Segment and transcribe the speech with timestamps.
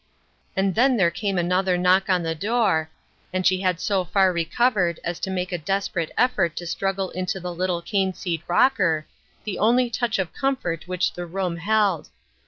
[0.55, 2.89] And then there came another knock at the door,
[3.31, 7.39] and she had so far recovered as to make a desperate effort to struggle into
[7.39, 9.05] the small cane seat rocker,
[9.43, 12.09] the only touch of comfort which the room held.